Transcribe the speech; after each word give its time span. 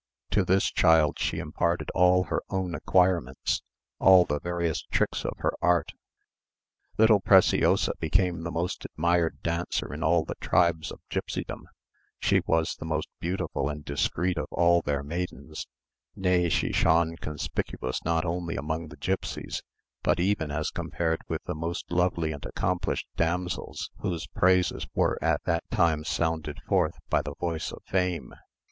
To 0.31 0.43
this 0.43 0.71
child 0.71 1.19
she 1.19 1.37
imparted 1.37 1.91
all 1.91 2.23
her 2.23 2.41
own 2.49 2.73
acquirements, 2.73 3.61
all 3.99 4.25
the 4.25 4.39
various 4.39 4.81
tricks 4.91 5.23
of 5.23 5.35
her 5.37 5.53
art. 5.61 5.91
Little 6.97 7.19
Preciosa 7.19 7.93
became 7.99 8.41
the 8.41 8.49
most 8.49 8.83
admired 8.85 9.43
dancer 9.43 9.93
in 9.93 10.01
all 10.01 10.25
the 10.25 10.33
tribes 10.41 10.91
of 10.91 11.01
Gipsydom; 11.11 11.67
she 12.19 12.41
was 12.47 12.73
the 12.77 12.85
most 12.85 13.09
beautiful 13.19 13.69
and 13.69 13.85
discreet 13.85 14.39
of 14.39 14.47
all 14.49 14.81
their 14.81 15.03
maidens; 15.03 15.67
nay 16.15 16.49
she 16.49 16.71
shone 16.71 17.15
conspicuous 17.17 18.03
not 18.03 18.25
only 18.25 18.55
among 18.55 18.87
the 18.87 18.97
gipsies, 18.97 19.61
but 20.01 20.19
even 20.19 20.49
as 20.49 20.71
compared 20.71 21.21
with 21.27 21.43
the 21.43 21.53
most 21.53 21.91
lovely 21.91 22.31
and 22.31 22.43
accomplished 22.47 23.05
damsels 23.17 23.91
whose 23.99 24.25
praises 24.25 24.87
were 24.95 25.23
at 25.23 25.43
that 25.43 25.63
time 25.69 26.03
sounded 26.03 26.57
forth 26.63 26.95
by 27.11 27.21
the 27.21 27.35
voice 27.35 27.71
of 27.71 27.83
fame. 27.85 28.33